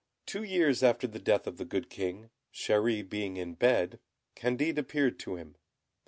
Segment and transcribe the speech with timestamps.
[0.25, 3.99] Two years after the death of the good King, Chéri being in bed,
[4.33, 5.57] Candid appeared to him.